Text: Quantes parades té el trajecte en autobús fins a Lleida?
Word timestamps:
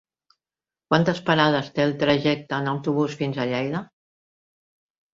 Quantes 0.93 1.21
parades 1.27 1.69
té 1.77 1.87
el 1.91 1.95
trajecte 2.05 2.59
en 2.61 2.73
autobús 2.75 3.21
fins 3.23 3.41
a 3.41 3.49
Lleida? 3.55 3.87